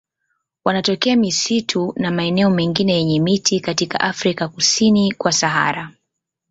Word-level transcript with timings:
Wanatokea 0.65 1.15
misitu 1.15 1.93
na 1.95 2.11
maeneo 2.11 2.49
mengine 2.49 2.93
yenye 2.93 3.19
miti 3.19 3.59
katika 3.59 3.99
Afrika 3.99 4.47
kusini 4.47 5.11
kwa 5.13 5.31
Sahara. 5.31 5.91